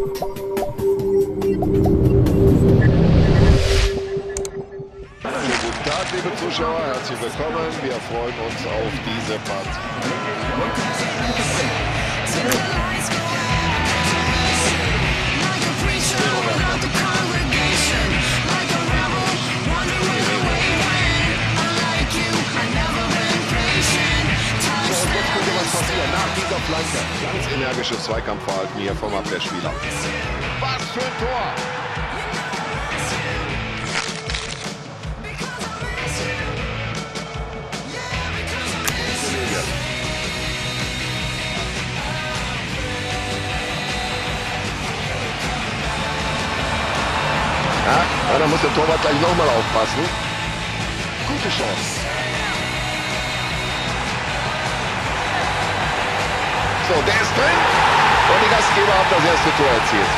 Guten 0.00 0.14
Tag, 5.84 6.06
liebe 6.12 6.34
Zuschauer, 6.36 6.80
herzlich 6.86 7.20
willkommen. 7.20 7.66
Wir 7.82 7.92
freuen 8.08 8.34
uns 8.46 8.64
auf 8.64 8.92
diese 9.04 9.38
Partie. 9.40 10.79
Nach 26.20 26.34
dieser 26.34 26.60
Flanke. 26.68 26.98
Ganz 27.32 27.46
energisches 27.54 28.04
Zweikampfverhalten 28.04 28.78
hier 28.78 28.94
vom 28.94 29.14
Abwehrspieler. 29.14 29.72
Was 30.60 30.90
für 30.90 31.00
ein 31.00 31.18
Tor! 31.18 31.54
Ja, 48.32 48.38
da 48.38 48.46
muss 48.46 48.60
der 48.60 48.74
Torwart 48.74 49.00
gleich 49.00 49.20
nochmal 49.20 49.48
aufpassen. 49.48 50.04
Gute 51.26 51.48
Chance. 51.48 52.09
So, 56.90 56.96
der 57.06 57.14
ist 57.14 57.30
drin. 57.38 57.58
Und 58.34 58.40
die 58.42 58.50
Gastgeber 58.50 58.90
haben 58.90 59.06
das 59.14 59.22
erste 59.22 59.50
Tor 59.54 59.70
erzielt. 59.78 60.10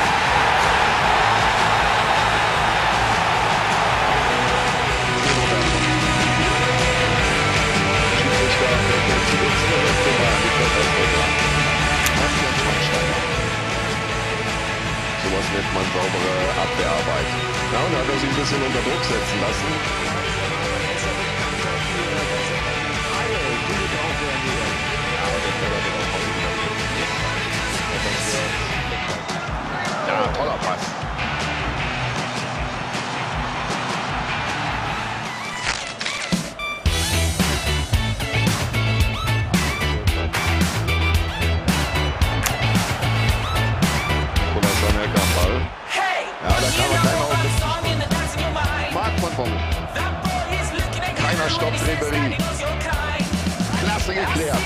Schweinsteiger. 12.56 13.18
Sowas 15.22 15.46
nennt 15.52 15.70
man 15.76 15.84
saubere 15.92 16.32
Abwehrarbeit. 16.56 17.28
Ja, 17.72 17.80
und 17.84 17.92
hat 18.00 18.08
er 18.08 18.18
sich 18.18 18.30
ein 18.30 18.36
bisschen 18.40 18.62
unter 18.64 18.80
Druck 18.80 19.04
setzen 19.04 19.38
lassen. 19.44 19.91
Geklärt. 54.32 54.58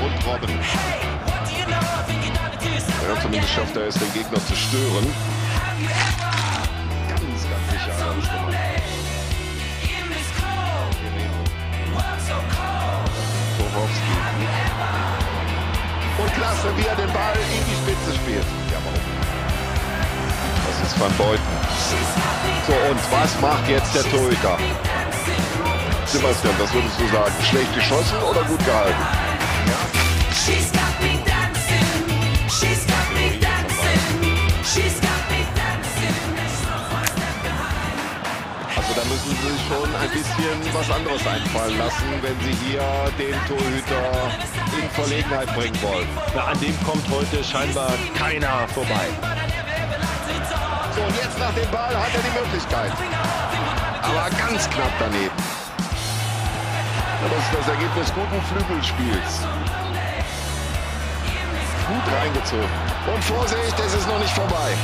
Und 0.00 0.26
Robben. 0.26 0.58
Ja, 3.08 3.20
zumindest 3.20 3.52
schafft 3.52 3.76
er 3.76 3.88
es, 3.88 3.94
den 3.94 4.12
Gegner 4.12 4.38
zu 4.46 4.56
stören. 4.56 5.14
Ganz, 7.08 7.20
ganz 7.20 7.70
sicher. 7.70 7.92
er. 7.98 8.04
Torowski. 13.58 14.14
Und 16.16 16.34
klasse, 16.34 16.68
wie 16.76 16.86
er 16.86 16.96
den 16.96 17.12
Ball 17.12 17.34
in 17.34 17.64
die 17.66 17.74
Spitze 17.74 18.14
spielt. 18.14 18.46
Das 20.66 20.90
ist 20.90 21.00
Van 21.00 21.12
Beuten. 21.18 21.42
So, 22.66 22.72
und 22.90 23.00
was 23.12 23.40
macht 23.40 23.68
jetzt 23.68 23.94
der 23.94 24.02
Torhüter? 24.04 24.58
Sebastian, 26.14 26.54
was 26.60 26.72
würdest 26.72 27.00
du 27.00 27.08
sagen? 27.08 27.34
Schlecht 27.42 27.74
geschossen 27.74 28.16
oder 28.30 28.44
gut 28.44 28.64
gehalten? 28.64 29.02
Also 38.76 38.94
da 38.94 39.04
müssen 39.10 39.30
sie 39.30 39.42
sich 39.42 39.66
schon 39.66 39.90
ein 39.96 40.10
bisschen 40.10 40.72
was 40.72 40.88
anderes 40.88 41.26
einfallen 41.26 41.78
lassen, 41.78 42.06
wenn 42.22 42.38
sie 42.46 42.56
hier 42.64 42.86
den 43.18 43.34
Torhüter 43.48 44.30
in 44.80 44.90
Verlegenheit 44.90 45.52
bringen 45.56 45.82
wollen. 45.82 46.06
Na, 46.36 46.44
an 46.44 46.60
dem 46.60 46.80
kommt 46.84 47.10
heute 47.10 47.42
scheinbar 47.42 47.90
keiner 48.16 48.68
vorbei. 48.68 49.08
So, 50.94 51.02
und 51.02 51.16
jetzt 51.16 51.36
nach 51.40 51.54
dem 51.54 51.68
Ball 51.72 51.90
hat 51.90 52.14
er 52.14 52.22
die 52.22 52.38
Möglichkeit. 52.38 52.92
Aber 54.00 54.30
ganz 54.38 54.70
knapp 54.70 54.92
daneben. 55.00 55.63
Das 57.24 57.32
ist 57.32 57.54
das 57.58 57.68
Ergebnis 57.68 58.12
guten 58.14 58.42
Flügelspiels. 58.42 59.40
Gut 61.88 62.14
reingezogen. 62.20 62.68
Und 63.14 63.24
Vorsicht, 63.24 63.80
es 63.80 63.94
ist 63.94 64.08
noch 64.08 64.18
nicht 64.18 64.34
vorbei. 64.34 64.76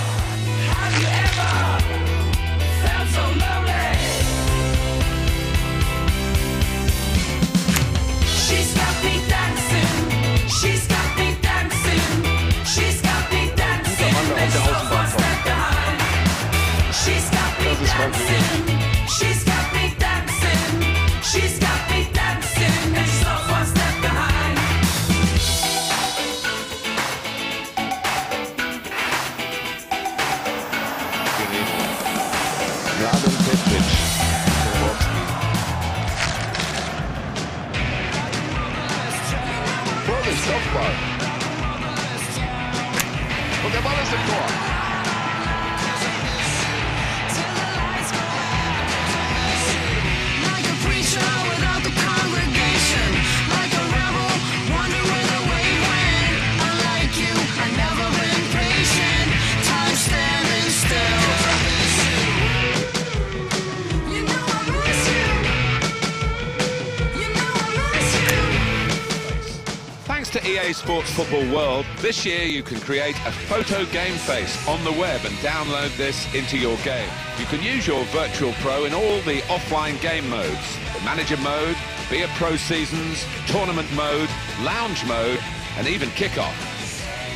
Thanks 70.20 70.38
to 70.38 70.46
EA 70.46 70.74
Sports 70.74 71.10
Football 71.12 71.50
World, 71.50 71.86
this 72.00 72.26
year 72.26 72.42
you 72.42 72.62
can 72.62 72.78
create 72.78 73.16
a 73.24 73.32
photo 73.32 73.86
game 73.86 74.12
face 74.12 74.68
on 74.68 74.84
the 74.84 74.92
web 74.92 75.24
and 75.24 75.34
download 75.36 75.96
this 75.96 76.26
into 76.34 76.58
your 76.58 76.76
game. 76.84 77.08
You 77.38 77.46
can 77.46 77.62
use 77.62 77.86
your 77.86 78.04
Virtual 78.12 78.52
Pro 78.60 78.84
in 78.84 78.92
all 78.92 79.22
the 79.22 79.40
offline 79.48 79.98
game 80.02 80.28
modes. 80.28 80.76
The 80.92 81.00
Manager 81.06 81.38
mode, 81.38 81.74
Be 82.10 82.20
a 82.20 82.28
Pro 82.36 82.56
Seasons, 82.56 83.24
Tournament 83.46 83.90
mode, 83.94 84.28
Lounge 84.60 85.06
mode, 85.06 85.40
and 85.78 85.88
even 85.88 86.10
Kickoff. 86.10 86.52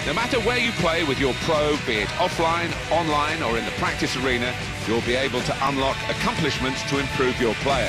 No 0.07 0.13
matter 0.13 0.39
where 0.41 0.59
you 0.59 0.71
play 0.73 1.05
with 1.05 1.19
your 1.19 1.33
Pro, 1.47 1.79
be 1.87 2.01
it 2.01 2.09
offline, 2.21 2.71
online, 2.93 3.43
or 3.43 3.57
in 3.57 3.65
the 3.65 3.71
practice 3.81 4.15
arena, 4.19 4.55
you'll 4.87 5.01
be 5.07 5.15
able 5.15 5.41
to 5.41 5.69
unlock 5.69 5.97
accomplishments 6.11 6.83
to 6.91 6.99
improve 6.99 7.41
your 7.41 7.55
player. 7.65 7.89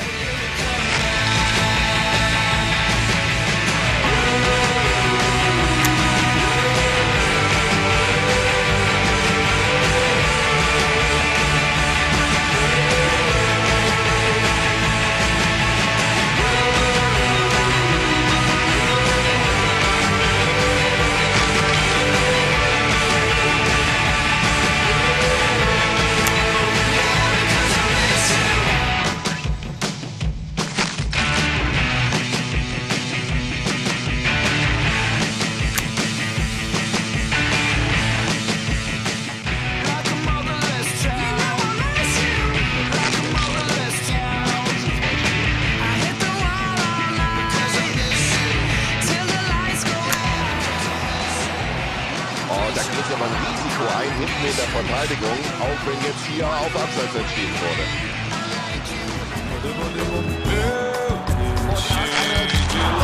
Verteidigung, 54.96 55.36
auch 55.60 55.76
wenn 55.86 56.00
jetzt 56.08 56.24
hier 56.26 56.46
auf 56.46 56.74
Abseits 56.74 57.14
entschieden 57.14 57.54
wurde. 57.60 57.84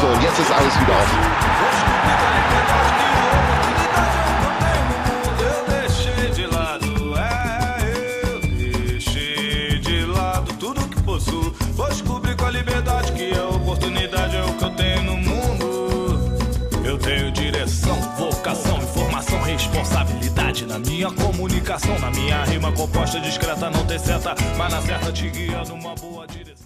So, 0.01 0.07
und 0.07 0.23
jetzt 0.23 0.39
ist 0.39 0.51
alles 0.51 0.81
wieder 0.81 0.95
offen. 0.95 1.19
Na 20.73 20.79
minha 20.79 21.11
comunicação, 21.11 21.99
na 21.99 22.11
minha 22.11 22.45
rima 22.45 22.73
composta 22.73 23.21
discreta, 23.21 23.69
não 23.69 23.85
tem 23.85 23.99
seta, 23.99 24.35
mas 24.57 24.73
na 24.73 24.81
certa 24.81 25.13
te 25.13 25.29
guia 25.29 25.63
numa 25.65 25.95
boa 25.97 26.27
direção. 26.27 26.53